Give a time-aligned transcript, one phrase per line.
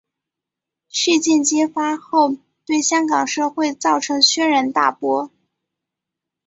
[0.89, 5.29] 事件揭发后对香港社会造成轩然大波。